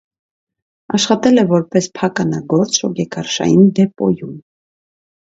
Աշխատել 0.97 1.41
է 1.41 1.43
որպես 1.51 1.89
փականագործ 1.99 2.77
շոգեքարշային 2.81 3.67
դեպոյում։ 3.81 4.33